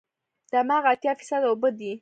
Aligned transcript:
دماغ 0.53 0.83
اتیا 0.91 1.13
فیصده 1.19 1.47
اوبه 1.49 1.69
دي. 1.77 1.89